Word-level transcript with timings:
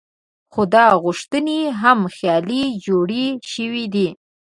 خو 0.51 0.61
دا 0.73 0.85
غوښتنې 1.03 1.59
هم 1.81 1.99
خیالي 2.15 2.63
جوړې 2.85 3.27
شوې 3.51 3.85
دي. 3.93 4.07